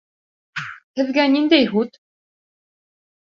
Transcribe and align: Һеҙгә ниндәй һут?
Һеҙгә 0.99 1.25
ниндәй 1.33 1.69
һут? 1.73 1.99